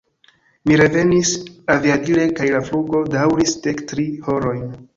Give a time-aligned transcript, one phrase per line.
[0.69, 1.33] Mi revenis
[1.75, 4.69] aviadile kaj la flugo daŭris dek tri horojn.